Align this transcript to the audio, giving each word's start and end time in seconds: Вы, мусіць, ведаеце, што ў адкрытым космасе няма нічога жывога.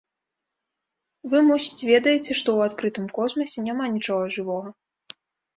Вы, 1.33 1.37
мусіць, 1.49 1.87
ведаеце, 1.91 2.23
што 2.23 2.37
ў 2.37 2.59
адкрытым 2.71 3.05
космасе 3.19 3.59
няма 3.69 3.85
нічога 3.99 4.23
жывога. 4.39 4.69